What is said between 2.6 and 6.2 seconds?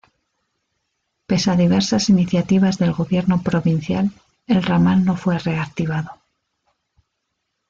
del gobierno provincial, el ramal no fue reactivado.